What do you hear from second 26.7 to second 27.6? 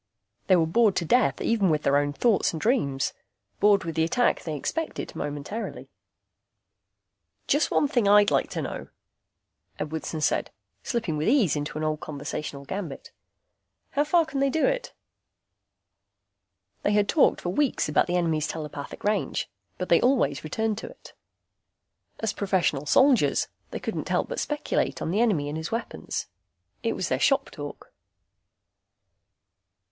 It was their shop